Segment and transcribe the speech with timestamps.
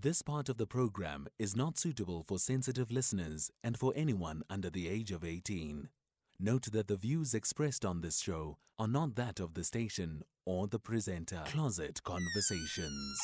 [0.00, 4.70] This part of the program is not suitable for sensitive listeners and for anyone under
[4.70, 5.88] the age of 18.
[6.38, 10.68] Note that the views expressed on this show are not that of the station or
[10.68, 11.42] the presenter.
[11.46, 13.18] Closet Conversations.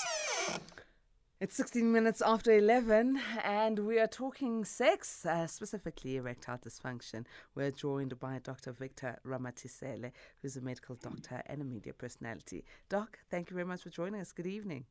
[1.41, 7.25] It's 16 minutes after 11, and we are talking sex, uh, specifically erectile dysfunction.
[7.55, 8.73] We're joined by Dr.
[8.73, 10.11] Victor Ramathesele,
[10.43, 12.65] who's a medical doctor and a media personality.
[12.89, 14.33] Doc, thank you very much for joining us.
[14.33, 14.87] Good evening.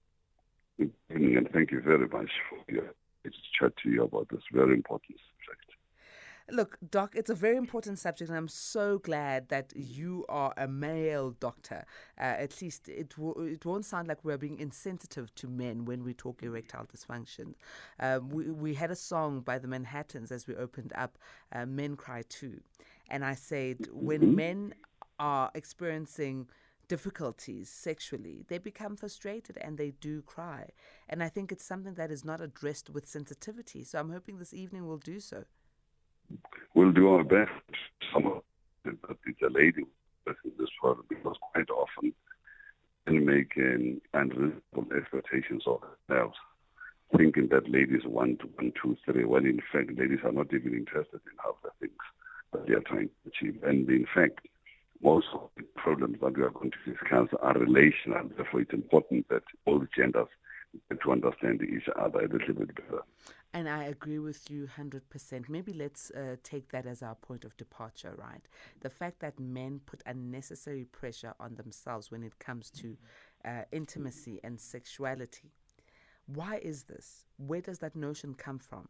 [0.78, 2.94] Good evening, and thank you very much for your
[3.60, 5.72] chat to you about this very important subject.
[6.52, 10.68] Look, Doc, it's a very important subject, and I'm so glad that you are a
[10.68, 11.86] male doctor.
[12.20, 16.04] Uh, at least it w- it won't sound like we're being insensitive to men when
[16.04, 17.54] we talk erectile dysfunction.
[18.00, 21.18] Um, we, we had a song by the Manhattans as we opened up,
[21.54, 22.60] uh, Men Cry Too.
[23.10, 24.36] And I said, when Mm-hmm.
[24.36, 24.74] men
[25.20, 26.50] are experiencing
[26.88, 30.70] difficulties sexually, they become frustrated and they do cry.
[31.10, 33.84] And I think it's something that is not addressed with sensitivity.
[33.84, 35.46] So I'm hoping this evening will do so.
[36.74, 37.52] We'll do our best.
[38.14, 38.42] Some of
[38.86, 39.84] it's a lady
[40.28, 42.14] in this world because quite often
[43.08, 46.36] make um, unreasonable expectations of themselves,
[47.16, 51.20] thinking that ladies want one, two, three, when in fact ladies are not even interested
[51.26, 51.94] in half the things
[52.52, 53.62] that they are trying to achieve.
[53.64, 54.48] And in fact,
[55.04, 58.30] most of the problems that we are going to discuss are relational.
[58.36, 60.28] Therefore, it's important that all the genders
[60.90, 63.02] get to understand each other a little bit better.
[63.54, 65.48] And I agree with you 100%.
[65.48, 68.42] Maybe let's uh, take that as our point of departure, right?
[68.82, 72.98] The fact that men put unnecessary pressure on themselves when it comes to
[73.46, 75.52] uh, intimacy and sexuality.
[76.26, 77.26] Why is this?
[77.38, 78.88] Where does that notion come from?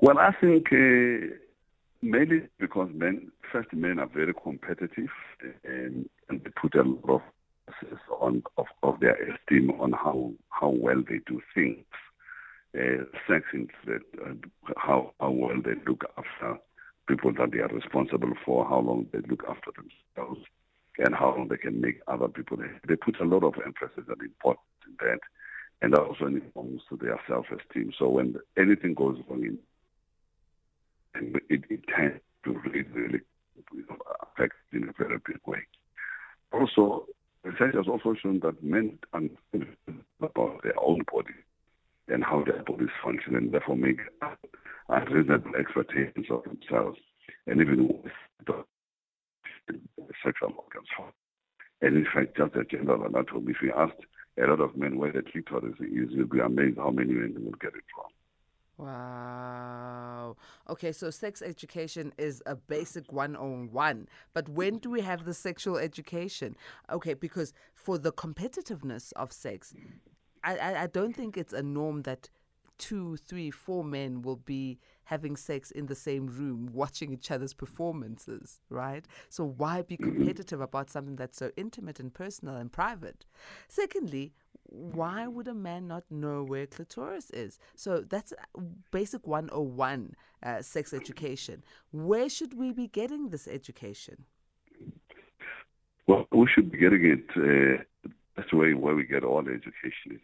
[0.00, 1.34] Well, I think uh,
[2.02, 5.10] mainly because men, first, men are very competitive
[5.64, 7.22] and, and they put a lot of
[8.20, 11.84] on of, of their esteem on how how well they do things.
[12.74, 14.32] Uh, sex is that uh,
[14.76, 16.58] how how well they look after
[17.08, 20.40] people that they are responsible for, how long they look after themselves,
[20.98, 22.56] and how long they can make other people.
[22.86, 25.20] They put a lot of emphasis and importance in that,
[25.80, 27.92] and also informs to their self-esteem.
[27.98, 29.58] So when anything goes wrong in
[31.14, 32.84] and it, it tends to really,
[33.72, 35.60] you know, affect in a very big way.
[36.52, 37.06] Also,
[37.44, 39.22] research has also shown that men are
[40.20, 41.34] about their own body
[42.08, 44.00] and how their bodies function, and therefore make
[44.88, 46.98] unreasonable expectations of themselves,
[47.46, 48.12] and even with
[48.46, 48.64] the
[50.24, 50.88] sexual organs.
[51.82, 54.00] And in fact, just a general anatomy, if you asked
[54.38, 57.52] a lot of men where the clitoris is, you'll be amazed how many men will
[57.60, 58.10] get it wrong.
[58.78, 60.36] Wow.
[60.70, 64.08] Okay, so sex education is a basic 101.
[64.32, 66.56] But when do we have the sexual education?
[66.90, 69.74] Okay, because for the competitiveness of sex,
[70.44, 72.30] I, I, I don't think it's a norm that
[72.78, 77.54] two, three, four men will be having sex in the same room, watching each other's
[77.54, 79.06] performances, right?
[79.30, 83.24] So why be competitive about something that's so intimate and personal and private?
[83.68, 87.58] Secondly, why would a man not know where clitoris is?
[87.74, 88.34] So that's
[88.90, 91.64] basic 101 uh, sex education.
[91.90, 94.26] Where should we be getting this education?
[96.06, 97.26] Well, we should be getting it.
[97.34, 100.20] Uh, that's the way where we get all education.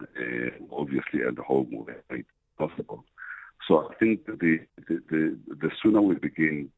[0.00, 3.04] Uh, obviously, at home where it's possible.
[3.66, 6.70] So I think the, the the the sooner we begin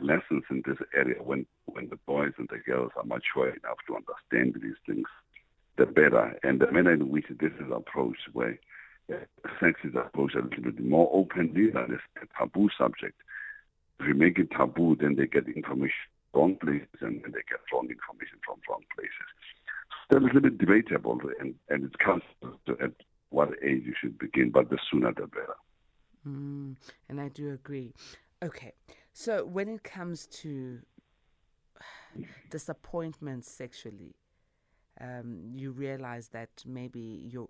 [0.00, 3.96] lessons in this area, when when the boys and the girls are mature enough to
[3.96, 5.06] understand these things,
[5.76, 6.38] the better.
[6.42, 8.58] And the manner in which this is approached, where
[9.12, 9.16] uh,
[9.60, 13.20] sex is approached a little bit more openly than a taboo subject.
[14.00, 15.94] If you make it taboo, then they get information
[16.34, 19.28] wrong places and they get wrong information from wrong places.
[20.10, 22.22] So it's a little bit debatable, and, and it comes
[22.66, 22.92] to at
[23.30, 25.56] what age you should begin, but the sooner the better.
[26.26, 26.76] Mm,
[27.08, 27.92] and I do agree.
[28.42, 28.72] Okay,
[29.12, 30.80] so when it comes to
[32.50, 34.14] disappointment sexually,
[35.00, 37.48] um, you realize that maybe your,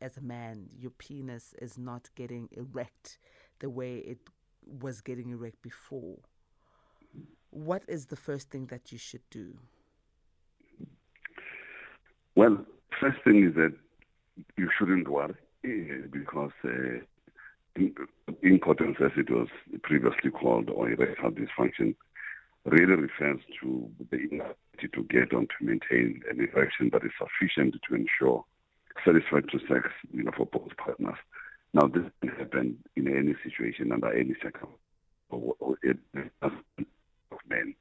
[0.00, 3.18] as a man, your penis is not getting erect
[3.60, 4.18] the way it
[4.80, 6.16] was getting erect before.
[7.50, 9.58] What is the first thing that you should do?
[12.34, 12.64] Well,
[13.00, 13.74] first thing is that
[14.56, 17.00] you shouldn't worry eh, because uh,
[18.42, 19.48] impotence, as it was
[19.82, 21.94] previously called, or erectile dysfunction,
[22.64, 27.74] really refers to the inability to get on to maintain an erection that is sufficient
[27.88, 28.44] to ensure
[29.04, 31.16] satisfactory sex, you know, for both partners.
[31.72, 34.72] Now, this can happen in any situation under any circumstance
[36.42, 36.52] of
[37.48, 37.74] men.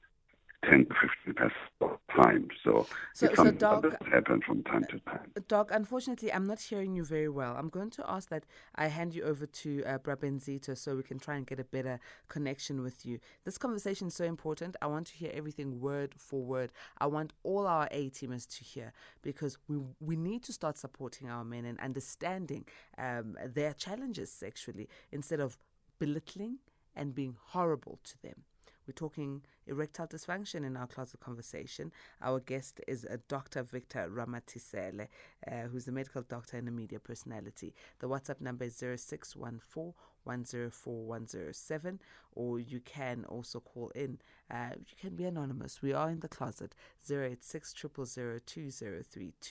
[0.66, 0.96] 10 to
[1.26, 2.48] 15 percent of time.
[2.64, 5.32] So, so, so Doc, that happens from time to time.
[5.48, 7.56] Doc, unfortunately, I'm not hearing you very well.
[7.58, 8.46] I'm going to ask that
[8.76, 12.00] I hand you over to uh, Brabenzito so we can try and get a better
[12.28, 13.20] connection with you.
[13.46, 14.76] This conversation is so important.
[14.82, 16.72] I want to hear everything word for word.
[16.98, 21.30] I want all our A teamers to hear because we we need to start supporting
[21.30, 22.66] our men and understanding
[22.98, 25.58] um, their challenges sexually instead of
[26.00, 26.58] belittling
[26.96, 28.44] and being horrible to them.
[28.88, 31.92] We're talking erectile dysfunction in our closet conversation.
[32.22, 33.64] Our guest is uh, Dr.
[33.64, 35.08] Victor Ramathesele,
[35.46, 37.74] uh, who's a medical doctor and a media personality.
[38.00, 39.94] The WhatsApp number is 0614
[40.24, 42.00] 107,
[42.34, 44.20] or you can also call in.
[44.52, 45.82] Uh, you can be anonymous.
[45.82, 46.76] We are in the closet
[47.10, 47.74] 086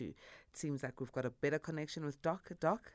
[0.00, 0.14] It
[0.52, 2.50] seems like we've got a better connection with Doc.
[2.60, 2.92] Doc?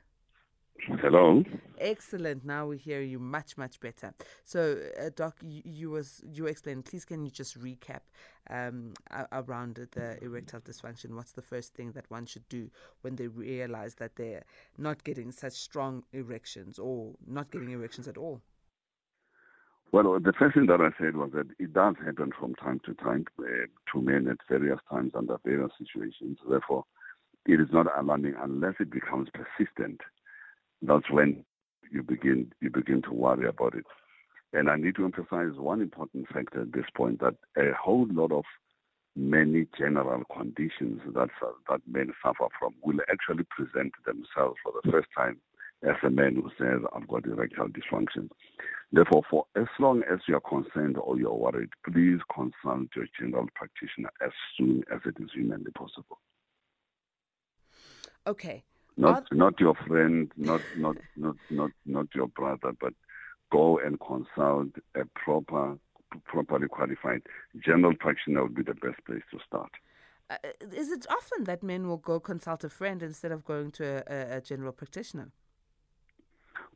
[0.88, 1.44] Hello.
[1.78, 2.44] Excellent.
[2.44, 4.13] Now we hear you much much better.
[4.44, 6.86] So, uh, Doc, you, you, was you explained.
[6.86, 8.01] Please, can you just recap
[8.50, 8.94] um,
[9.31, 11.16] around the erectile dysfunction?
[11.16, 12.69] What's the first thing that one should do
[13.01, 14.44] when they realize that they're
[14.78, 18.42] not getting such strong erections or not getting erections at all?
[19.92, 22.94] Well, the first thing that I said was that it does happen from time to
[22.95, 23.44] time uh,
[23.94, 26.38] to men at various times under various situations.
[26.50, 26.86] Therefore,
[27.45, 30.00] it is not alarming unless it becomes persistent
[30.81, 31.44] that's when
[31.92, 33.86] you begin you begin to worry about it.
[34.54, 38.31] And I need to emphasize one important factor at this point that a whole lot
[38.31, 38.44] of
[39.16, 41.30] many general conditions that
[41.69, 45.38] that men suffer from will actually present themselves for the first time
[45.83, 48.30] as a man who says, I've got erectile dysfunction.
[48.92, 53.48] Therefore, for as long as you are concerned or you're worried, please consult your general
[53.56, 56.19] practitioner as soon as it is humanly possible.
[58.27, 58.63] Okay.
[58.98, 62.94] Not not your friend, not not not not not your brother, but
[63.52, 65.78] go and consult a proper
[66.26, 67.22] properly qualified
[67.64, 69.72] general practitioner would be the best place to start.
[70.30, 70.36] Uh,
[70.74, 74.38] is it often that men will go consult a friend instead of going to a,
[74.38, 75.32] a general practitioner?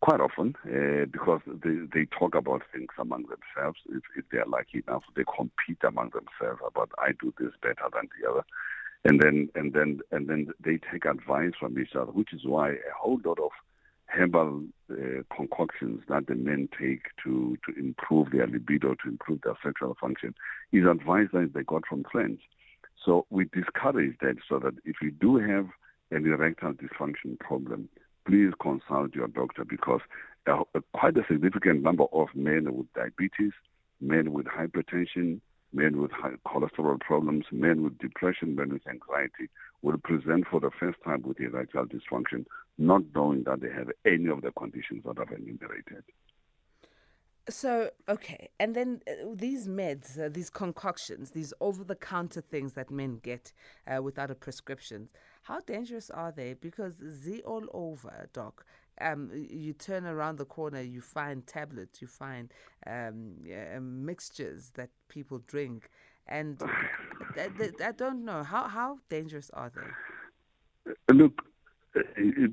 [0.01, 3.79] Quite often, uh, because they, they talk about things among themselves.
[3.89, 7.87] If, if they are lucky enough, they compete among themselves about I do this better
[7.93, 8.43] than the other
[9.05, 12.71] and then and then and then they take advice from each other, which is why
[12.71, 13.51] a whole lot of
[14.07, 19.57] herbal uh, concoctions that the men take to to improve their libido, to improve their
[19.63, 20.33] sexual function,
[20.71, 22.39] is advice that they got from friends.
[23.05, 25.67] So we discourage that, so that if you do have
[26.09, 27.87] an erectile dysfunction problem,
[28.27, 30.01] please consult your doctor because
[30.47, 30.63] uh,
[30.93, 33.53] quite a significant number of men with diabetes,
[34.01, 35.41] men with hypertension,
[35.75, 39.49] men with high cholesterol problems, men with depression, men with anxiety
[39.81, 42.45] will present for the first time with erectile dysfunction,
[42.77, 46.03] not knowing that they have any of the conditions that I've enumerated.
[47.47, 48.49] So, okay.
[48.59, 53.19] And then uh, these meds, uh, these concoctions, these over the counter things that men
[53.21, 53.53] get
[53.85, 55.09] uh, without a prescription,
[55.43, 56.53] how dangerous are they?
[56.53, 58.65] Because Z all over, doc
[59.01, 62.53] um, you turn around the corner, you find tablets, you find
[62.87, 65.89] um, uh, mixtures that people drink,
[66.27, 66.59] and
[67.35, 70.91] th- th- I don't know how how dangerous are they.
[70.91, 71.41] Uh, look,
[71.95, 72.51] uh, it,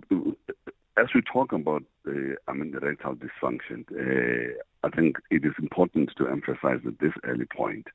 [0.97, 6.11] as we talk about the I mean erectile dysfunction, uh, I think it is important
[6.19, 7.87] to emphasize at this early point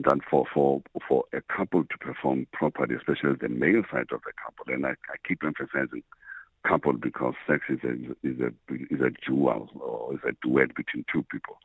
[0.00, 4.32] that for, for, for a couple to perform properly, especially the male side of the
[4.44, 6.02] couple, and I, I keep emphasizing
[6.66, 7.94] couple because sex is a
[8.26, 8.52] is a
[8.90, 11.58] is a dual or is a duet between two people.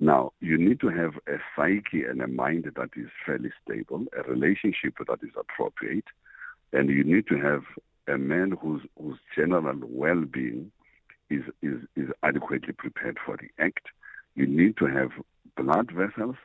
[0.00, 4.22] Now you need to have a psyche and a mind that is fairly stable, a
[4.30, 6.04] relationship that is appropriate,
[6.72, 7.62] and you need to have
[8.06, 10.70] a man whose whose general well-being
[11.30, 13.86] is is is adequately prepared for the act.
[14.34, 15.10] You need to have
[15.56, 16.36] blood vessels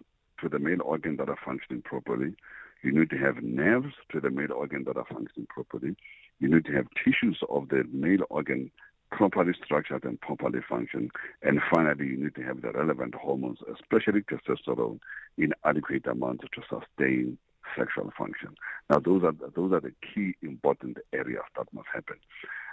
[0.42, 2.36] to the male organ that are functioning properly.
[2.82, 5.96] You need to have nerves to the male organ that are functioning properly.
[6.44, 8.70] You need to have tissues of the male organ
[9.12, 11.10] properly structured and properly function.
[11.42, 15.00] And finally, you need to have the relevant hormones, especially testosterone,
[15.38, 17.38] in adequate amounts to sustain
[17.78, 18.50] sexual function.
[18.90, 22.18] Now, those are those are the key important areas that must happen.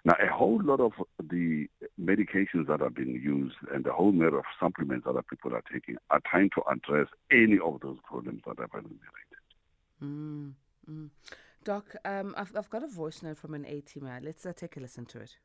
[0.05, 0.91] Now, a whole lot of
[1.23, 1.69] the
[2.03, 5.95] medications that are being used and the whole number of supplements that people are taking
[6.11, 8.71] are trying to address any of those problems that I've.
[10.03, 10.55] Mm,
[10.91, 11.09] mm.
[11.63, 14.25] Doc, um, I've, I've got a voice note from an A teamer.
[14.25, 15.37] Let's uh, take a listen to it.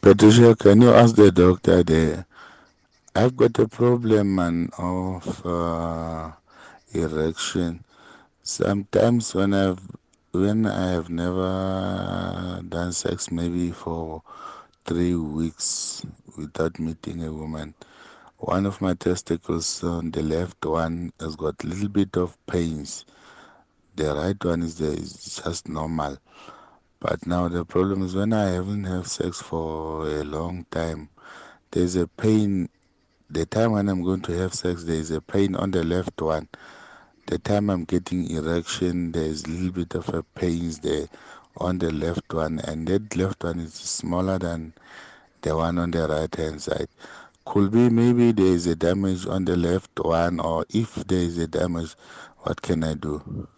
[0.00, 2.26] Patricia, can you ask the doctor there?
[3.16, 6.30] I've got a problem man, of uh,
[6.92, 7.82] erection.
[8.44, 9.80] Sometimes when I've
[10.30, 14.22] when I have never done sex, maybe for
[14.84, 17.74] three weeks without meeting a woman,
[18.38, 23.04] one of my testicles on the left one has got a little bit of pains.
[23.96, 26.18] The right one is, is just normal.
[27.00, 31.08] But now the problem is when I haven't have sex for a long time,
[31.72, 32.68] there's a pain.
[33.28, 36.22] The time when I'm going to have sex, there is a pain on the left
[36.22, 36.48] one.
[37.26, 41.08] The time I'm getting erection, there's a little bit of a pains there
[41.56, 44.74] on the left one, and that left one is smaller than
[45.42, 46.88] the one on the right hand side.
[47.48, 51.38] Could be maybe there is a damage on the left one, or if there is
[51.38, 51.94] a damage,
[52.40, 53.48] what can I do?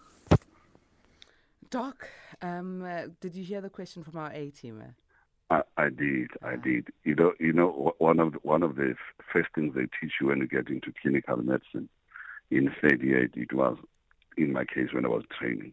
[1.70, 2.06] Doc,
[2.40, 4.94] um, uh, did you hear the question from our A teamer?
[5.50, 6.86] I, I did, I did.
[7.02, 8.94] You know, you know, one of the, one of the
[9.32, 11.88] first things they teach you when you get into clinical medicine
[12.52, 13.76] in 38, it was
[14.36, 15.72] in my case when I was training,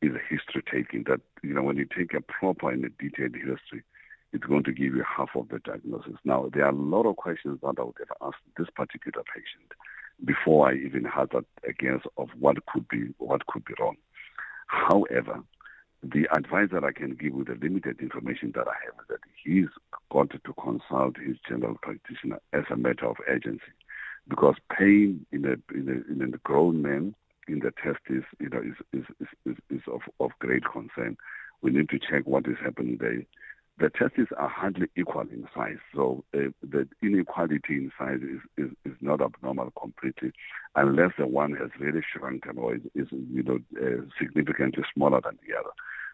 [0.00, 1.04] is a history taking.
[1.04, 3.84] That you know, when you take a proper and a detailed history,
[4.32, 6.14] it's going to give you half of the diagnosis.
[6.24, 9.72] Now, there are a lot of questions that I would have asked this particular patient
[10.24, 13.96] before I even had that a guess of what could be what could be wrong.
[14.66, 15.42] However,
[16.02, 19.20] the advice that I can give with the limited information that I have is that
[19.42, 19.68] he's
[20.10, 23.72] got to consult his general practitioner as a matter of urgency,
[24.28, 27.14] because pain in a in a, in a grown man
[27.48, 31.16] in the testis, you know, is is, is, is of, of great concern.
[31.60, 33.22] We need to check what is happening there.
[33.82, 38.70] The testes are hardly equal in size, so uh, the inequality in size is, is,
[38.84, 40.30] is not abnormal completely,
[40.76, 45.36] unless the one has really shrunken or is, is you know uh, significantly smaller than
[45.44, 45.70] the other.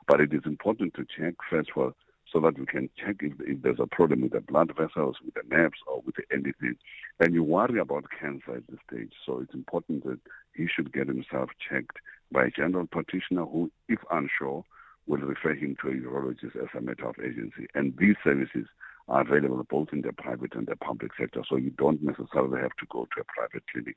[0.06, 1.92] But it is important to check first for
[2.32, 5.34] so that we can check if, if there's a problem with the blood vessels, with
[5.34, 6.76] the nerves, or with anything.
[7.20, 10.20] And you worry about cancer at this stage, so it's important that
[10.54, 11.98] he should get himself checked
[12.32, 14.64] by a general practitioner who, if unsure,
[15.08, 17.66] will refer him to a urologist as a matter of urgency.
[17.74, 18.66] And these services
[19.08, 22.76] are available both in the private and the public sector, so you don't necessarily have
[22.78, 23.96] to go to a private clinic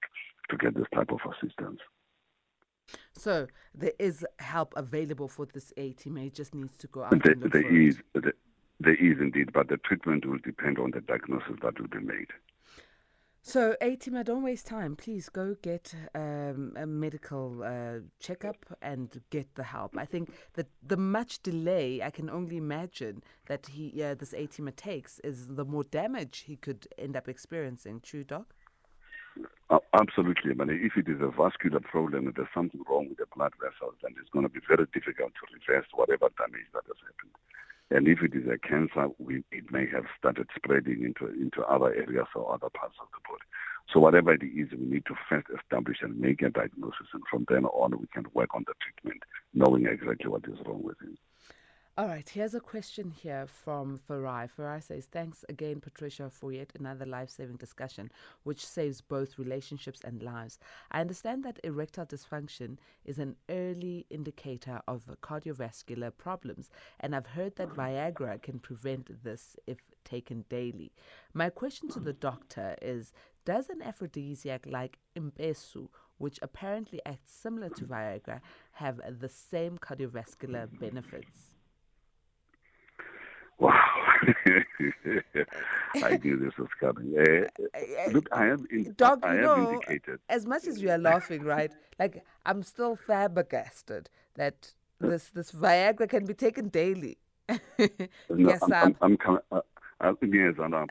[0.50, 1.80] to get this type of assistance.
[3.14, 6.18] So there is help available for this A team.
[6.18, 7.24] It just needs to go out.
[7.24, 8.34] There, there is, there,
[8.80, 12.28] there is indeed, but the treatment will depend on the diagnosis that will be made.
[13.44, 14.96] So, A teamer, don't waste time.
[14.96, 19.98] Please go get um, a medical uh, checkup and get the help.
[19.98, 24.76] I think that the much delay, I can only imagine that he, this A teamer
[24.76, 28.00] takes, is the more damage he could end up experiencing.
[28.02, 28.54] True, Doc?
[29.94, 33.54] Absolutely, but if it is a vascular problem, if there's something wrong with the blood
[33.60, 37.36] vessels, then it's going to be very difficult to reverse whatever damage that has happened.
[37.92, 41.94] And if it is a cancer, we, it may have started spreading into into other
[41.94, 43.44] areas or other parts of the body.
[43.94, 47.46] So whatever it is, we need to first establish and make a diagnosis, and from
[47.50, 51.18] then on, we can work on the treatment, knowing exactly what is wrong with him.
[51.98, 54.50] All right, here's a question here from Farai.
[54.50, 58.10] Farai says, Thanks again, Patricia, for yet another life saving discussion
[58.44, 60.58] which saves both relationships and lives.
[60.92, 66.70] I understand that erectile dysfunction is an early indicator of cardiovascular problems,
[67.02, 70.94] and I've heard that Viagra can prevent this if taken daily.
[71.34, 73.12] My question to the doctor is
[73.44, 78.42] Does an aphrodisiac like Imbesu which apparently acts similar to Viagra,
[78.74, 81.51] have the same cardiovascular benefits?
[83.62, 83.80] Wow.
[86.04, 87.16] I knew this was coming.
[87.16, 90.20] Uh, look, I have, in, I have know, indicated.
[90.30, 91.72] as much as you are laughing, right?
[92.00, 97.18] Like I'm still flabbergasted that this this Viagra can be taken daily.
[98.30, 99.42] No, yes, I'm, I'm, I'm coming.
[99.52, 99.62] Uh,
[100.00, 100.88] uh, yes, and um,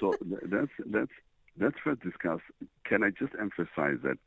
[0.00, 1.12] so th- let's let's
[1.60, 2.40] let's first discuss.
[2.84, 4.18] Can I just emphasize that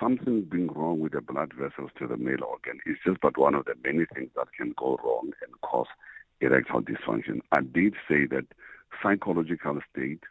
[0.00, 3.54] something being wrong with the blood vessels to the male organ is just but one
[3.54, 5.88] of the many things that can go wrong and cause
[6.42, 7.40] erectile dysfunction.
[7.52, 8.46] I did say that
[9.02, 10.22] psychological state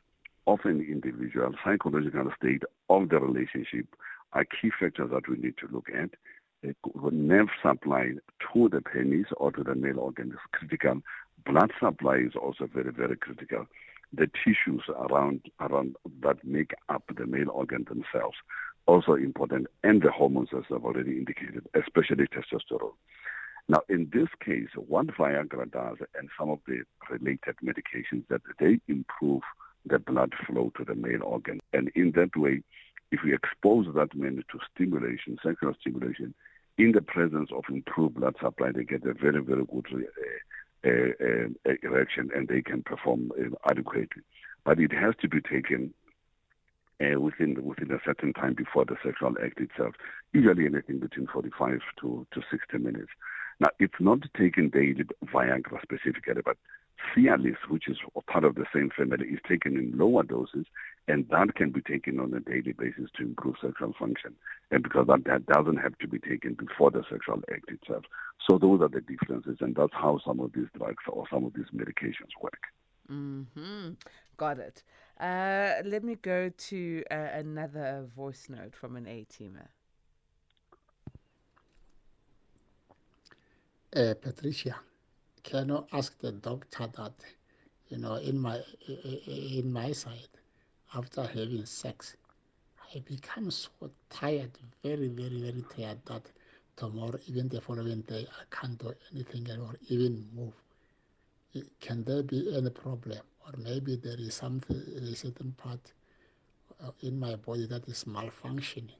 [0.47, 3.87] of an individual, psychological state of the relationship
[4.33, 6.11] are key factors that we need to look at.
[6.63, 6.75] The
[7.11, 8.11] nerve supply
[8.53, 11.01] to the penis or to the male organ is critical.
[11.45, 13.65] Blood supply is also very, very critical.
[14.13, 18.35] The tissues around around that make up the male organ themselves
[18.87, 22.93] also important, and the hormones, as I've already indicated, especially testosterone.
[23.71, 28.81] Now, in this case, what Viagra does and some of the related medications that they
[28.89, 29.43] improve
[29.85, 31.61] the blood flow to the male organ.
[31.71, 32.63] And in that way,
[33.13, 36.33] if we expose that man to stimulation, sexual stimulation,
[36.77, 41.69] in the presence of improved blood supply, they get a very, very good uh, uh,
[41.71, 44.21] uh, erection and they can perform uh, adequately.
[44.65, 45.93] But it has to be taken
[47.01, 49.95] uh, within within a certain time before the sexual act itself.
[50.33, 53.11] Usually anything between 45 to, to 60 minutes.
[53.61, 56.57] Now, it's not taken daily Viagra specifically, but
[57.13, 60.65] Cialis, which is part of the same family, is taken in lower doses
[61.07, 64.33] And that can be taken on a daily basis to improve sexual function.
[64.71, 68.05] And because that, that doesn't have to be taken before the sexual act itself.
[68.49, 71.53] So those are the differences, and that's how some of these drugs or some of
[71.53, 72.63] these medications work.
[73.11, 73.91] Mm-hmm.
[74.37, 74.81] Got it.
[75.19, 79.23] Uh, let me go to uh, another voice note from an A
[83.93, 84.75] Uh, Patricia,
[85.43, 87.13] can I ask the doctor that,
[87.89, 88.61] you know, in my
[89.27, 90.29] in my side,
[90.95, 92.15] after having sex,
[92.95, 93.69] I become so
[94.09, 96.31] tired, very, very, very tired that
[96.77, 100.53] tomorrow, even the following day, I can't do anything or even move.
[101.81, 103.19] Can there be any problem?
[103.45, 105.91] Or maybe there is something, a certain part
[106.81, 108.95] uh, in my body that is malfunctioning.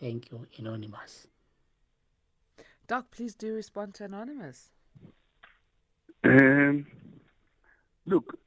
[0.00, 1.27] Thank you, Anonymous.
[2.88, 4.70] Doc, please do respond to Anonymous.
[6.24, 6.86] Um,
[8.06, 8.38] look,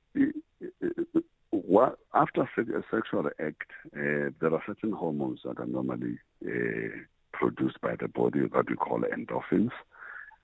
[2.13, 6.97] after a sexual act, uh, there are certain hormones that are normally uh,
[7.33, 9.71] produced by the body that we call endorphins.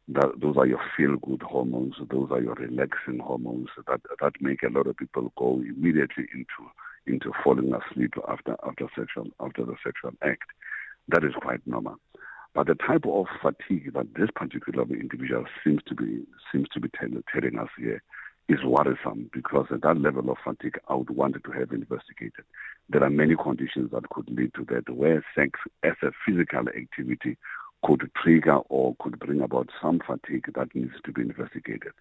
[0.10, 1.96] That, those are your feel-good hormones.
[2.10, 6.72] Those are your relaxing hormones that that make a lot of people go immediately into
[7.06, 10.50] into falling asleep after after sexual after the sexual act.
[11.10, 11.98] That is quite normal.
[12.58, 16.90] But the type of fatigue that this particular individual seems to be seems to be
[16.90, 18.02] tell, telling us here
[18.50, 22.46] is worrisome because at that level of fatigue, I would want to have investigated.
[22.90, 27.38] There are many conditions that could lead to that, where sex as a physical activity
[27.86, 31.92] could trigger or could bring about some fatigue that needs to be investigated.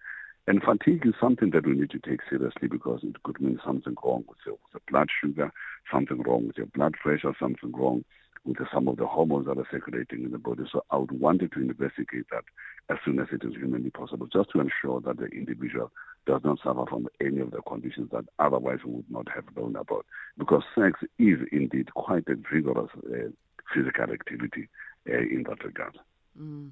[0.47, 3.93] And fatigue is something that we need to take seriously because it could mean something
[4.03, 4.57] wrong with your
[4.89, 5.51] blood sugar,
[5.93, 8.03] something wrong with your blood pressure, something wrong
[8.47, 10.63] with some of the hormones that are circulating in the body.
[10.71, 12.43] So I would want to investigate that
[12.89, 15.91] as soon as it is humanly possible, just to ensure that the individual
[16.25, 19.75] does not suffer from any of the conditions that otherwise we would not have known
[19.75, 20.05] about.
[20.37, 23.29] Because sex is indeed quite a vigorous uh,
[23.73, 24.69] physical activity
[25.09, 25.97] uh, in that regard.
[26.39, 26.71] Mm.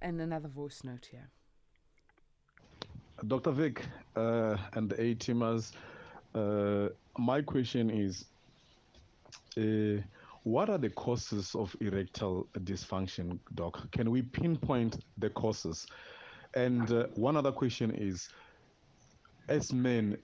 [0.00, 1.28] And another voice note here.
[3.26, 3.52] Dr.
[3.52, 3.82] Vic
[4.16, 5.72] uh, and the A teamers,
[6.34, 8.24] uh, my question is
[9.56, 10.02] uh,
[10.44, 13.90] what are the causes of erectile dysfunction, Doc?
[13.92, 15.86] Can we pinpoint the causes?
[16.54, 18.28] And uh, one other question is
[19.48, 20.18] as men,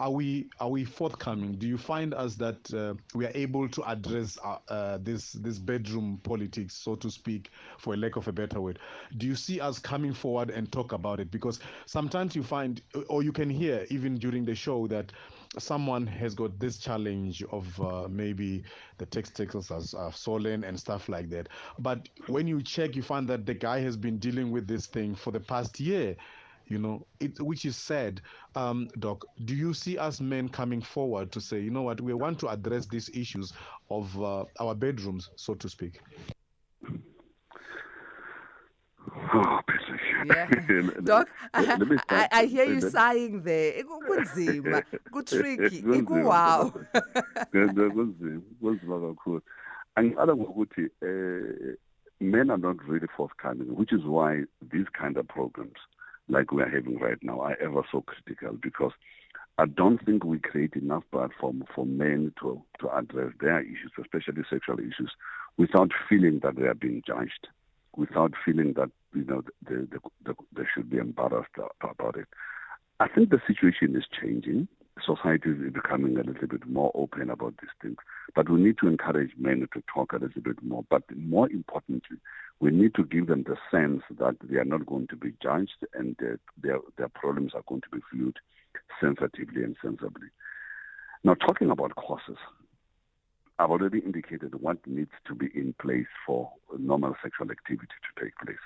[0.00, 1.58] are we are we forthcoming?
[1.58, 5.58] Do you find us that uh, we are able to address uh, uh, this this
[5.58, 8.78] bedroom politics, so to speak, for a lack of a better word?
[9.16, 11.32] Do you see us coming forward and talk about it?
[11.32, 15.12] Because sometimes you find, or you can hear even during the show that
[15.58, 18.64] someone has got this challenge of uh, maybe
[18.98, 21.48] the testicles are, are swollen and stuff like that.
[21.78, 25.14] But when you check, you find that the guy has been dealing with this thing
[25.14, 26.16] for the past year
[26.68, 28.20] you know, it, which is sad.
[28.54, 32.14] Um, Doc, do you see us men coming forward to say, you know what, we
[32.14, 33.52] want to address these issues
[33.90, 36.00] of uh, our bedrooms, so to speak?
[39.34, 39.60] Oh,
[40.28, 40.48] yeah.
[40.88, 43.82] Uh, Doc, I, I, hear you sighing there.
[43.82, 45.82] Kunzima, kutricky,
[46.22, 46.72] wow.
[47.52, 49.40] kunzima kakhulu.
[49.96, 51.76] Angiqala ngokuthi
[52.20, 55.78] men are not really forthcoming, which is why these kind of programs
[56.28, 58.92] like we are having right now are ever so critical because
[59.58, 64.42] I don't think we create enough platform for men to, to address their issues, especially
[64.48, 65.10] sexual issues,
[65.56, 67.48] without feeling that they are being judged,
[67.98, 71.50] without feeling that you know they, they, they, they should be embarrassed
[71.82, 72.28] about it.
[73.00, 74.68] I think the situation is changing.
[75.04, 77.98] Society is becoming a little bit more open about these things,
[78.34, 80.84] but we need to encourage men to talk a little bit more.
[80.90, 82.18] But more importantly,
[82.58, 85.86] we need to give them the sense that they are not going to be judged
[85.94, 88.38] and that their, their problems are going to be viewed
[89.00, 90.28] sensitively and sensibly.
[91.22, 92.38] Now, talking about causes,
[93.58, 98.36] I've already indicated what needs to be in place for normal sexual activity to take
[98.36, 98.56] place.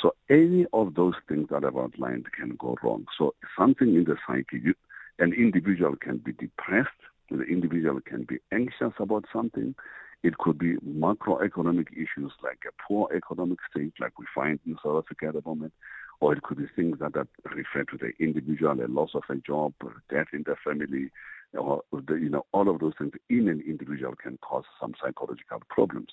[0.00, 3.06] So any of those things that I've outlined can go wrong.
[3.18, 4.74] So something in the psyche, you,
[5.18, 6.90] an individual can be depressed,
[7.30, 9.74] the individual can be anxious about something,
[10.22, 15.04] it could be macroeconomic issues like a poor economic state, like we find in South
[15.04, 15.72] Africa at the moment,
[16.20, 19.34] or it could be things that, that refer to the individual, a loss of a
[19.36, 19.72] job,
[20.10, 21.10] death in the family,
[21.54, 25.60] or the, you know, all of those things in an individual can cause some psychological
[25.68, 26.08] problems.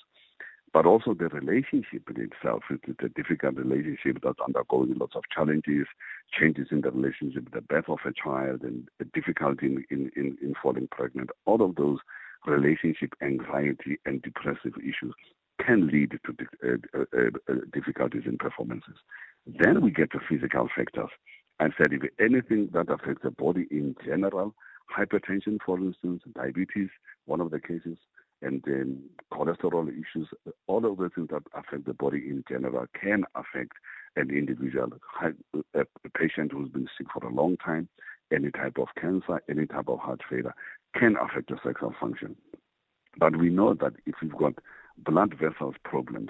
[0.71, 5.87] But also the relationship in itself, it's a difficult relationship that's undergoing lots of challenges,
[6.31, 10.53] changes in the relationship, the birth of a child, and difficulty in, in, in, in
[10.61, 11.31] falling pregnant.
[11.45, 11.97] All of those
[12.45, 15.15] relationship anxiety and depressive issues
[15.65, 17.17] can lead to uh, uh,
[17.49, 18.95] uh, difficulties in performances.
[19.45, 21.09] Then we get to physical factors.
[21.59, 24.55] I said if anything that affects the body in general,
[24.95, 26.89] hypertension, for instance, diabetes,
[27.25, 27.97] one of the cases,
[28.41, 29.01] and then
[29.33, 30.27] cholesterol issues,
[30.67, 33.73] all of the things that affect the body in general can affect
[34.15, 34.89] an individual,
[35.21, 35.85] a
[36.17, 37.87] patient who's been sick for a long time,
[38.33, 40.53] any type of cancer, any type of heart failure
[40.95, 42.35] can affect your sexual function.
[43.17, 44.53] But we know that if you've got
[44.97, 46.29] blood vessels problems,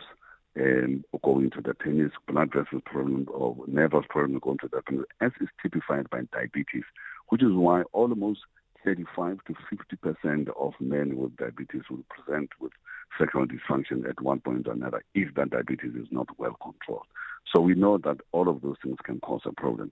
[0.59, 5.05] um, going to the penis, blood vessels problem, or nervous problem going to the penis,
[5.21, 6.83] as is typified by diabetes,
[7.29, 8.41] which is why almost
[8.83, 12.71] 35 to 50 percent of men with diabetes will present with
[13.19, 17.05] sexual dysfunction at one point or another if that diabetes is not well controlled.
[17.53, 19.91] So we know that all of those things can cause a problem.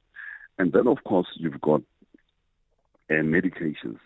[0.60, 1.82] And then, of course, you've got
[3.10, 4.00] uh, medications.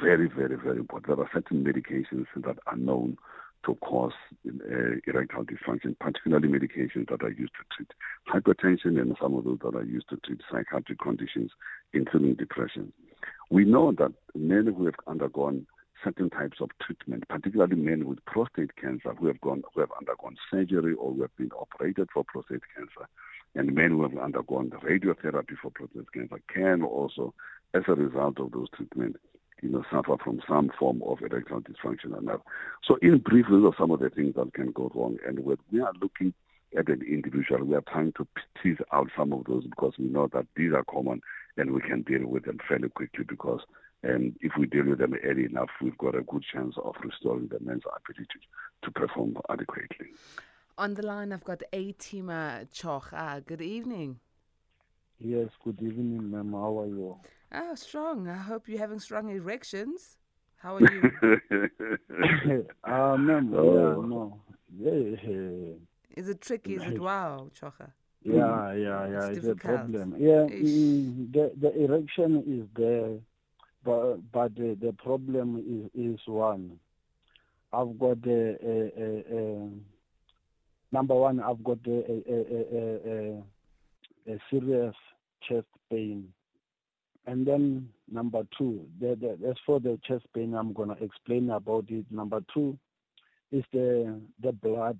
[0.00, 1.16] Very, very, very important.
[1.16, 3.16] There are certain medications that are known
[3.64, 4.12] to cause
[4.46, 7.90] uh, erectile dysfunction, particularly medications that are used to treat
[8.28, 11.50] hypertension and some of those that are used to treat psychiatric conditions,
[11.92, 12.92] including depression.
[13.50, 15.66] We know that men who have undergone
[16.02, 20.36] certain types of treatment, particularly men with prostate cancer who have gone who have undergone
[20.50, 23.08] surgery or who have been operated for prostate cancer,
[23.54, 27.34] and men who have undergone radiotherapy for prostate cancer can also,
[27.74, 29.18] as a result of those treatments,
[29.62, 32.42] you know, suffer from some form of erectile dysfunction or not.
[32.84, 35.18] So in brief, those are some of the things that can go wrong.
[35.26, 36.34] And when we are looking
[36.76, 38.26] at an individual, we are trying to
[38.60, 41.20] tease out some of those because we know that these are common
[41.56, 43.60] and we can deal with them fairly quickly because
[44.04, 47.48] um, if we deal with them early enough, we've got a good chance of restoring
[47.48, 48.40] the man's ability
[48.82, 50.08] to perform adequately.
[50.76, 53.46] On the line, I've got A teamer Chocha.
[53.46, 54.18] Good evening.
[55.20, 56.52] Yes, good evening, ma'am.
[56.52, 57.16] How are you?
[57.54, 58.28] Oh, strong.
[58.28, 60.16] I hope you're having strong erections.
[60.56, 61.02] How are you?
[62.84, 63.74] uh, ma'am, oh.
[63.74, 64.40] yeah, no.
[64.78, 65.74] Yeah,
[66.16, 66.76] Is it tricky?
[66.76, 67.90] Is it wow, Chocha?
[68.22, 69.26] Yeah, yeah, yeah.
[69.26, 70.14] It's, it's a problem.
[70.18, 73.18] Yeah, mm, the the erection is there,
[73.84, 76.78] but but the, the problem is is one.
[77.72, 79.70] I've got a, a, a, a
[80.92, 81.40] number one.
[81.40, 83.42] I've got a a, a,
[84.30, 84.94] a, a serious
[85.46, 86.32] chest pain,
[87.26, 88.84] and then number two.
[89.00, 92.04] The, the, as for the chest pain, I'm gonna explain about it.
[92.10, 92.78] Number two
[93.50, 94.98] is the the blood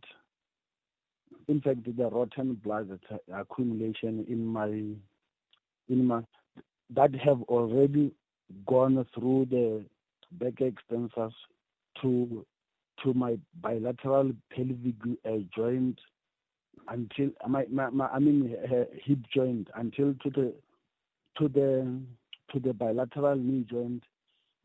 [1.48, 2.98] in fact the rotten blood
[3.34, 6.20] accumulation in my in my
[6.90, 8.12] that have already
[8.66, 9.84] gone through the
[10.32, 11.32] back extensors
[12.00, 12.44] to
[13.02, 14.94] to my bilateral pelvic
[15.26, 15.98] uh, joint
[16.88, 20.52] until my, my, my I mean uh, hip joint until to the
[21.38, 22.00] to the
[22.52, 24.02] to the bilateral knee joint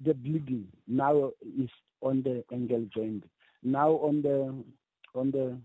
[0.06, 1.70] the bleeding now is
[2.02, 3.24] on the ankle joint
[3.64, 4.54] now on the
[5.18, 5.58] on the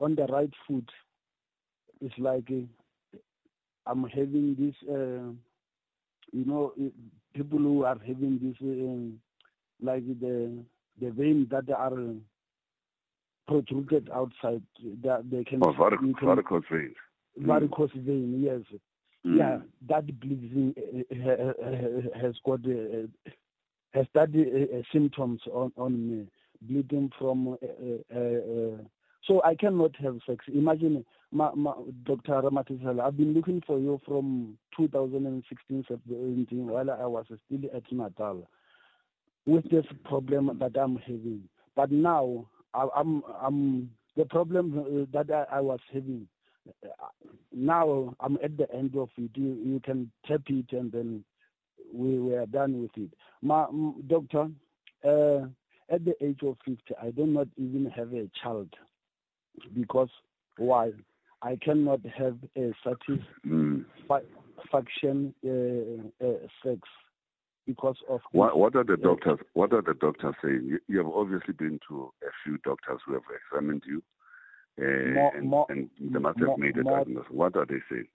[0.00, 0.88] on the right foot,
[2.00, 3.18] it's like uh,
[3.86, 5.32] I'm having this, uh,
[6.32, 6.72] you know,
[7.34, 10.64] people who are having this, uh, like the
[11.00, 11.96] the vein that are
[13.46, 14.62] protruded outside,
[15.02, 15.60] that they can.
[15.62, 16.96] Oh, varic- varicose veins.
[17.40, 18.80] Varicose vein, yes.
[19.28, 19.36] Mm.
[19.36, 23.06] Yeah, that bleeding uh, has got uh,
[23.92, 26.26] has started uh, symptoms on on me,
[26.62, 27.58] bleeding from
[29.28, 30.44] so I cannot have sex.
[30.52, 32.40] Imagine, ma, ma, Dr.
[32.42, 38.48] Ramatisala, I've been looking for you from 2016, 17, while I was still at Natal
[39.46, 41.42] with this problem that I'm having.
[41.76, 46.26] But now, I, am I'm, I'm the problem that I, I was having.
[46.84, 47.06] Uh,
[47.52, 49.30] now I'm at the end of it.
[49.34, 51.24] You, you can tap it and then
[51.92, 53.10] we were done with it.
[53.42, 53.66] Ma,
[54.06, 54.48] doctor,
[55.04, 55.46] uh,
[55.90, 58.68] at the age of 50, I do not even have a child
[59.74, 60.10] because
[60.58, 60.92] why?
[61.40, 63.24] I cannot have a satisfaction
[65.46, 66.32] uh, uh,
[66.64, 66.80] sex
[67.66, 71.06] because of what, what are the doctors what are the doctors saying you, you, have
[71.06, 74.02] obviously been to a few doctors who have examined you
[74.78, 77.80] uh, more, and, more, and, they must have more, made a diagnosis what are they
[77.90, 78.06] saying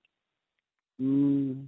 [1.01, 1.65] mm,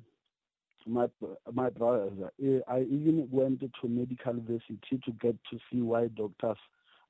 [0.88, 1.08] my
[1.54, 6.58] my brother uh, i even went to medical university to get to see why doctors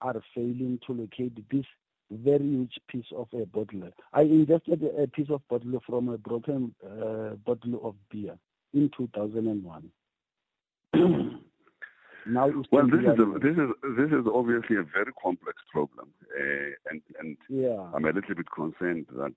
[0.02, 1.65] are failing to locate this
[2.12, 3.89] very huge piece of a bottle.
[4.13, 8.38] I invested a piece of bottle from a broken uh, bottle of beer
[8.74, 9.89] in 2001.
[12.25, 16.71] now well, this is, a, this is this is obviously a very complex problem, uh,
[16.89, 17.88] and and yeah.
[17.93, 19.33] I'm a little bit concerned that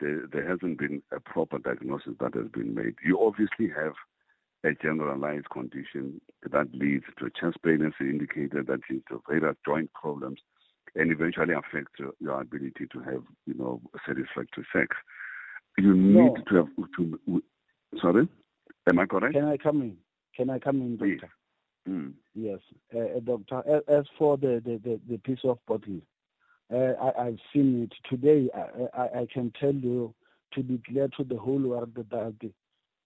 [0.00, 2.94] there, there hasn't been a proper diagnosis that has been made.
[3.04, 3.94] You obviously have
[4.64, 9.92] a generalized condition that leads to chest pain, as indicated, that leads to various joint
[9.92, 10.38] problems
[10.94, 14.96] and eventually affects your ability to have, you know, satisfactory sex.
[15.78, 16.36] You need no.
[16.48, 16.66] to have
[16.98, 17.42] to.
[18.00, 18.28] Sorry,
[18.88, 19.34] am I correct?
[19.34, 19.96] Can I come in?
[20.36, 21.30] Can I come in, doctor?
[21.88, 22.12] Mm.
[22.34, 22.60] Yes,
[22.96, 23.82] uh, doctor.
[23.88, 26.00] As for the, the, the, the piece of bottle,
[26.72, 28.48] uh, I, have seen it today.
[28.54, 30.14] I, I, I, can tell you
[30.54, 32.50] to declare to the whole world that the,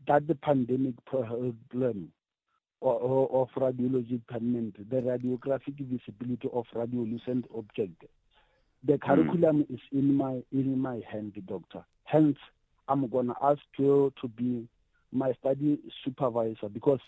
[0.06, 2.12] that the pandemic problem
[2.80, 8.04] or, or, of radiology department, the radiographic visibility of radiolucent object,
[8.84, 8.98] the hmm.
[8.98, 9.74] curriculum mm.
[9.74, 11.84] is in my in my hand, doctor.
[12.04, 12.36] Hence,
[12.88, 14.68] I'm gonna ask you to be
[15.12, 17.00] my study supervisor because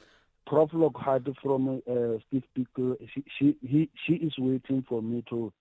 [0.49, 0.71] Prof.
[0.73, 5.53] Lockhart from uh, Steve Pickle, she, she, he, she is waiting for me to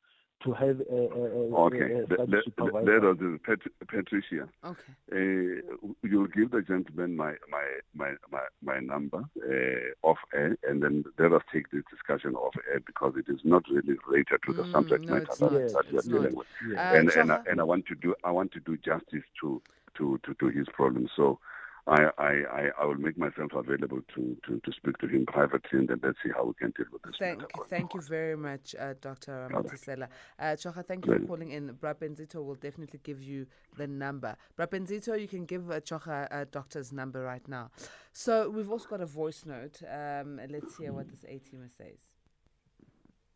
[0.44, 1.94] to have a, a, okay.
[1.94, 3.12] A, a the, supervisor.
[3.12, 4.48] is Pat, Patricia.
[4.64, 4.80] Okay.
[5.12, 10.84] Uh, you'll give the gentleman my my my my, my number uh, off air, and
[10.84, 14.54] then let us take this discussion off air because it is not really related to
[14.54, 16.48] the mm, subject no, matter that, that you're dealing with.
[16.72, 16.92] Yeah.
[16.92, 19.62] Uh, and and I, and I want to do I want to do justice to
[19.98, 21.10] to to, to his problem.
[21.16, 21.40] So
[21.88, 25.88] I, I, I, will make myself available to, to, to speak to him privately and
[25.88, 27.16] then let's see how we can deal with this.
[27.18, 29.50] Thank, thank you very much, uh, Dr.
[29.54, 30.10] Matisela.
[30.38, 31.70] Uh, Chocha, thank you for calling in.
[31.82, 33.48] Brabenzito will definitely give you
[33.78, 34.36] the number.
[34.60, 37.72] Brabenzito, you can give uh, Chocha a doctor's number right now.
[38.12, 39.82] So we've also got a voice note.
[39.90, 42.00] Um, let's hear what this A teamer says.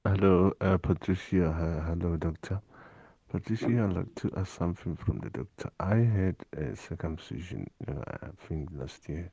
[0.04, 1.54] Hello, uh, Patricia.
[1.88, 2.60] hello, doctor.
[3.32, 5.72] Patricia, I'd like to ask something from the doctor.
[5.80, 9.32] I had a circumcision, uh, I think last year.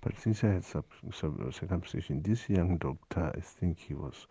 [0.00, 4.28] But since I had sub, sub, circumcision, this young doctor, I think he was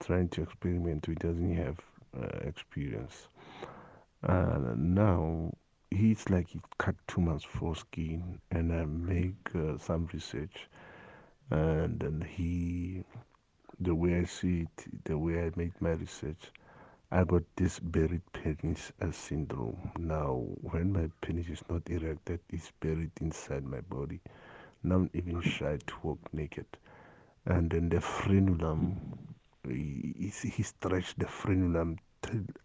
[0.00, 1.06] trying to experiment.
[1.06, 1.78] He doesn't have
[2.20, 3.28] uh, experience.
[4.24, 5.52] Uh, now,
[5.92, 10.68] he's like he cut two months foreskin, and I make uh, some research.
[11.50, 13.04] And then he,
[13.78, 16.50] the way I see it, the way I make my research,
[17.12, 19.90] I got this buried penis syndrome.
[19.98, 24.20] Now, when my penis is not erected, it's buried inside my body.
[24.82, 26.66] Now I'm even shy to walk naked.
[27.46, 28.96] And then the frenulum,
[29.68, 31.98] he, he stretched the frenulum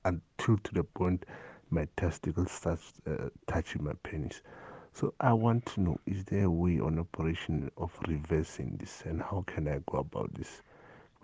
[0.05, 1.25] until to the point
[1.69, 4.41] my testicle starts uh, touching my penis.
[4.93, 9.21] So I want to know, is there a way on operation of reversing this and
[9.21, 10.62] how can I go about this?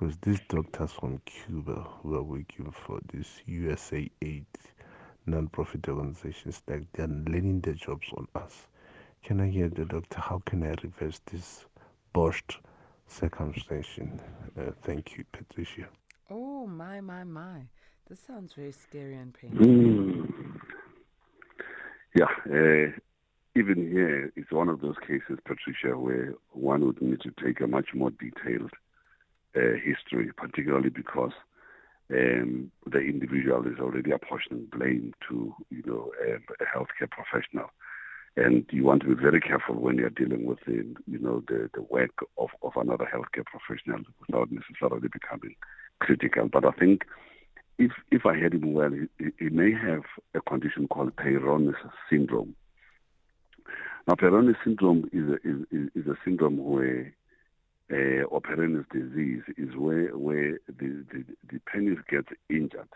[0.01, 4.45] Because these doctors from Cuba who are working for this USA Aid
[5.27, 8.67] non-profit organizations, like they're laying their jobs on us.
[9.23, 10.19] Can I hear the doctor?
[10.19, 11.65] How can I reverse this
[12.13, 12.57] botched
[13.05, 14.19] circumcision?
[14.59, 15.87] Uh, thank you, Patricia.
[16.31, 17.61] Oh my my my!
[18.09, 19.67] This sounds very scary and painful.
[19.67, 20.59] Mm.
[22.15, 22.91] Yeah, uh,
[23.55, 27.67] even here, it's one of those cases, Patricia, where one would need to take a
[27.67, 28.71] much more detailed
[29.53, 31.31] history, particularly because
[32.11, 37.69] um, the individual is already apportioning blame to you know a, a, healthcare professional,
[38.35, 41.69] and you want to be very careful when you're dealing with the you know the,
[41.73, 45.55] the work of, of another healthcare professional without necessarily becoming
[45.99, 46.49] critical.
[46.51, 47.03] But I think
[47.77, 51.77] if if I heard him well, he, he may have a condition called Peyronie's
[52.09, 52.55] syndrome.
[54.07, 57.13] Now, Peyronie's syndrome is a, is, is a syndrome where
[57.91, 58.41] uh, or
[58.93, 62.88] disease is where where the, the, the penis gets injured.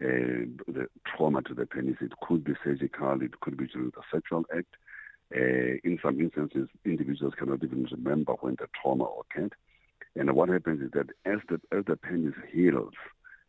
[0.00, 1.96] Uh, the trauma to the penis.
[2.00, 3.20] It could be surgical.
[3.22, 4.74] It could be during the sexual act.
[5.34, 9.54] Uh, in some instances, individuals cannot even remember when the trauma occurred.
[10.14, 12.92] And what happens is that as the as the penis heals,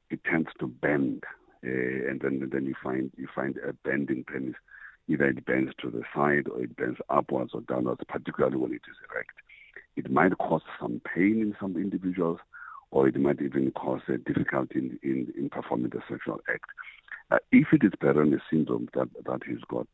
[0.10, 1.24] it tends to bend,
[1.62, 4.56] and then then you find you find a bending penis.
[5.10, 8.82] Either it bends to the side or it bends upwards or downwards, particularly when it
[8.90, 9.34] is erect.
[9.96, 12.40] It might cause some pain in some individuals,
[12.92, 16.66] or it might even cause a difficulty in, in, in performing the sexual act.
[17.32, 19.88] Uh, if it is Peyronie's syndrome that, that he's got,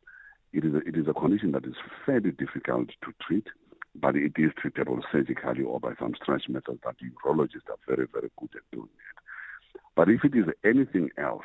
[0.52, 3.46] it is, a, it is a condition that is fairly difficult to treat,
[3.94, 8.30] but it is treatable surgically or by some stretch methods that urologists are very, very
[8.38, 9.78] good at doing it.
[9.94, 11.44] But if it is anything else,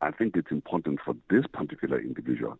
[0.00, 2.58] I think it's important for this particular individual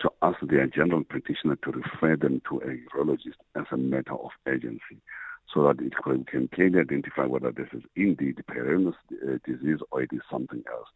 [0.00, 4.30] to ask their general practitioner to refer them to a urologist as a matter of
[4.46, 5.00] urgency
[5.52, 5.94] so that it
[6.26, 10.88] can clearly identify whether this is indeed Peyronie's uh, disease or it is something else.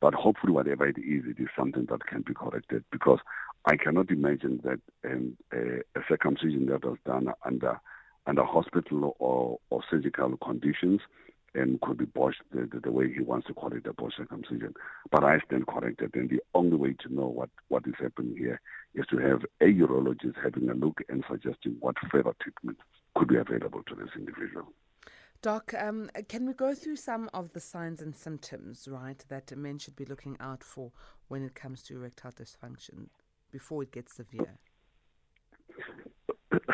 [0.00, 3.18] But hopefully, whatever it is, it is something that can be corrected because
[3.66, 7.78] I cannot imagine that um, a, a, circumcision that was done under
[8.26, 11.00] under hospital or, or surgical conditions
[11.54, 14.16] and could be botched the, the, the, way he wants to call it a botched
[14.18, 14.74] circumcision.
[15.10, 18.60] But I stand corrected, and the only way to know what, what is happening here
[18.94, 22.78] is to have a urologist having a look and suggesting what further treatment
[23.16, 24.72] could be available to this individual.
[25.42, 29.78] Doc, um, can we go through some of the signs and symptoms, right, that men
[29.78, 30.92] should be looking out for
[31.28, 33.08] when it comes to erectile dysfunction
[33.50, 34.58] before it gets severe?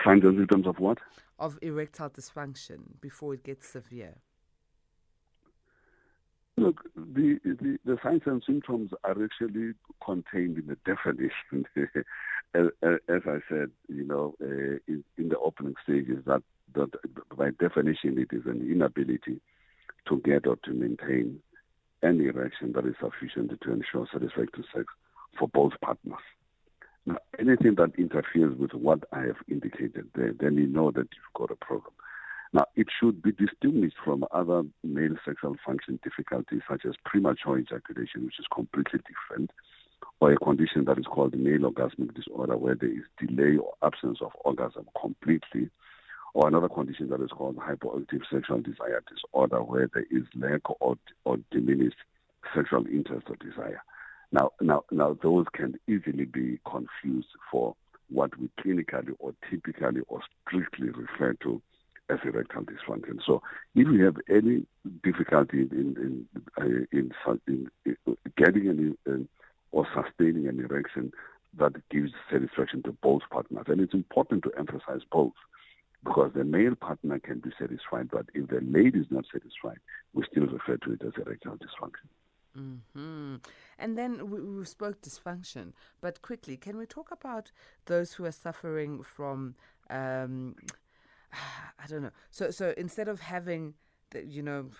[0.05, 0.99] Signs and symptoms of what?
[1.39, 4.17] Of erectile dysfunction before it gets severe.
[6.59, 11.67] Look, the, the, the signs and symptoms are actually contained in the definition.
[12.55, 16.43] as, as, I said, you know, uh, in, in, the opening stages, that,
[16.75, 16.91] that
[17.37, 19.41] by definition it is an inability
[20.09, 21.41] to get or to maintain
[22.03, 24.87] any erection that is sufficient to ensure satisfactory sex
[25.39, 26.19] for both partners.
[27.05, 31.35] Now, anything that interferes with what I have indicated there, then you know that you've
[31.35, 31.93] got a problem.
[32.53, 38.25] Now, it should be distinguished from other male sexual function difficulties such as premature ejaculation,
[38.25, 39.51] which is completely different,
[40.21, 44.19] or a condition that is called male orgasmic disorder, where there is delay or absence
[44.21, 45.71] of orgasm completely,
[46.35, 50.97] or another condition that is called hypoactive sexual desire disorder, where there is lack or,
[51.25, 51.97] or diminished
[52.55, 53.83] sexual interest or desire.
[54.33, 57.75] Now, now, now, those can easily be confused for
[58.11, 61.61] what we clinically or typically or strictly refer to
[62.09, 63.19] as erectile dysfunction.
[63.25, 63.43] So,
[63.75, 64.67] if you have any
[65.03, 67.13] difficulty in in in, in,
[67.47, 67.71] in,
[68.07, 69.19] in getting any
[69.73, 71.13] or sustaining an erection
[71.59, 75.33] that gives satisfaction to both partners, and it's important to emphasize both
[76.05, 79.79] because the male partner can be satisfied, but if the lady is not satisfied,
[80.15, 82.09] we still refer to it as erectile dysfunction.
[82.57, 83.37] Mm-hmm.
[83.79, 87.51] And then we, we spoke dysfunction, but quickly, can we talk about
[87.87, 89.57] those who are suffering from,
[89.91, 90.55] um,
[91.79, 92.11] I don't know.
[92.31, 93.75] So, so instead of having,
[94.11, 94.71] the, you know,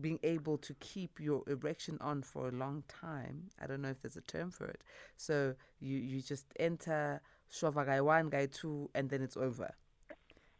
[0.00, 4.02] being able to keep your erection on for a long time, I don't know if
[4.02, 4.82] there's a term for it.
[5.16, 7.20] So you you just enter
[7.52, 9.70] shova guy one, guy two, and then it's over,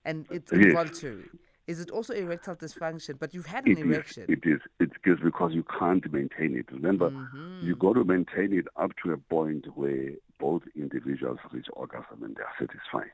[0.05, 0.65] and it's yes.
[0.65, 1.25] involuntary.
[1.67, 3.19] Is it also erectile dysfunction?
[3.19, 4.25] But you've had an it erection.
[4.25, 4.61] Is, it is.
[4.81, 6.71] It's because you can't maintain it.
[6.71, 7.61] Remember, mm-hmm.
[7.63, 12.37] you got to maintain it up to a point where both individuals reach orgasm and
[12.37, 13.13] they are satisfied.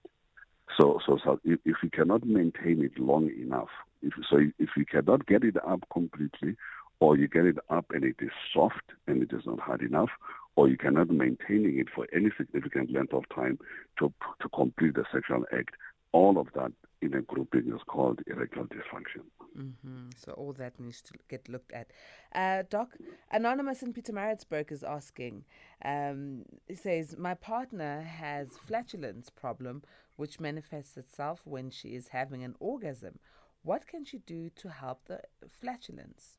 [0.78, 3.68] So, so, so if, if you cannot maintain it long enough,
[4.02, 6.56] if so, if you cannot get it up completely,
[7.00, 10.10] or you get it up and it is soft and it is not hard enough,
[10.56, 13.58] or you cannot maintaining it for any significant length of time
[13.98, 15.74] to to complete the sexual act,
[16.12, 19.22] all of that in a grouping is called erectile dysfunction.
[19.56, 20.10] Mm-hmm.
[20.16, 21.90] So all that needs to get looked at.
[22.34, 22.96] Uh, Doc,
[23.30, 25.44] Anonymous in Pietermaritzburg is asking,
[25.84, 29.82] um, says, my partner has flatulence problem,
[30.20, 33.18] which manifests itself when she is having an orgasm.
[33.62, 35.20] What can she do to help the
[35.60, 36.36] flatulence?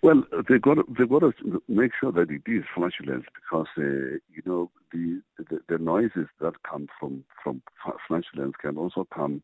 [0.00, 4.16] Well, they got to, they got to make sure that it is flatulence because uh,
[4.34, 7.62] you know the, the, the noises that come from from
[8.08, 9.42] flatulence can also come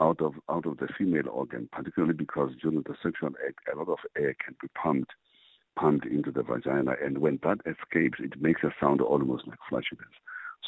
[0.00, 3.88] out of out of the female organ, particularly because during the sexual act a lot
[3.88, 5.12] of air can be pumped
[5.76, 10.16] pumped into the vagina, and when that escapes, it makes a sound almost like flatulence.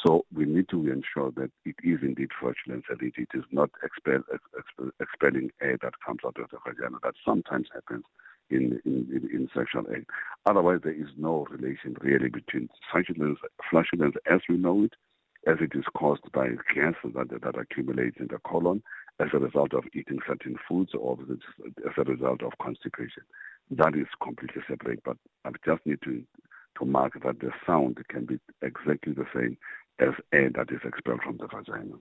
[0.05, 4.21] So we need to ensure that it is indeed flatulence and it, is not expel,
[4.57, 6.97] expel, expelling air that comes out of the vagina.
[7.03, 8.03] That sometimes happens
[8.49, 10.05] in, in, in, sexual act.
[10.45, 13.39] Otherwise, there is no relation really between flatulence,
[14.29, 14.93] as we know it,
[15.47, 18.83] as it is caused by gases that, that accumulate in the colon
[19.19, 21.17] as a result of eating certain foods or
[21.85, 23.23] as a result of constipation.
[23.71, 26.23] That is completely separate, but I just need to,
[26.79, 29.57] to mark that the sound can be exactly the same
[29.99, 31.95] as air that is expelled from the vagina.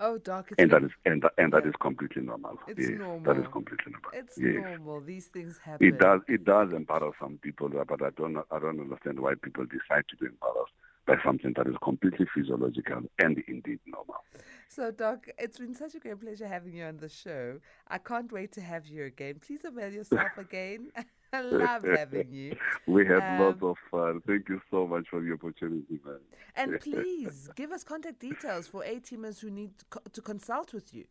[0.00, 2.60] Oh, doc, and that is and, and that is completely normal.
[2.68, 3.34] It's yes, normal.
[3.34, 4.10] That is completely normal.
[4.12, 4.54] It's yes.
[4.62, 5.00] normal.
[5.00, 5.84] These things happen.
[5.88, 6.20] It does.
[6.28, 8.36] It does embarrass some people, uh, but I don't.
[8.36, 10.72] I don't understand why people decide to be embarrassed
[11.08, 14.22] by something that is completely physiological and indeed normal.
[14.68, 17.58] So, Doc, it's been such a great pleasure having you on the show.
[17.88, 19.40] I can't wait to have you again.
[19.44, 20.92] Please avail yourself again.
[21.32, 22.56] I love having you.
[22.86, 24.22] We had um, lots of fun.
[24.26, 26.20] Thank you so much for the opportunity, man.
[26.56, 29.72] And please give us contact details for A teamers who need
[30.12, 31.04] to consult with you.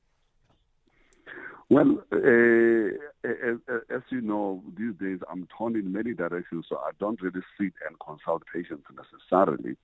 [1.70, 3.58] Well, uh, as,
[3.90, 7.74] as, you know, these days I'm torn in many directions, so I don't really sit
[7.86, 9.76] and consult patients necessarily.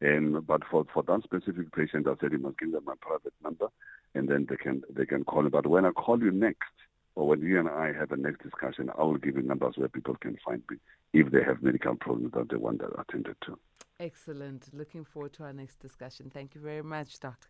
[0.00, 3.34] And but for, for that specific patient, I said you must give them my private
[3.44, 3.68] number,
[4.14, 5.50] and then they can they can call me.
[5.50, 6.72] But when I call you next,
[7.16, 9.88] or when you and I have a next discussion, I will give you numbers where
[9.88, 10.76] people can find me
[11.12, 13.58] if they have medical problems that they want that attended to.
[13.98, 14.68] Excellent.
[14.74, 16.30] Looking forward to our next discussion.
[16.32, 17.48] Thank you very much, Doctor.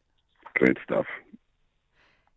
[0.54, 1.06] Great stuff.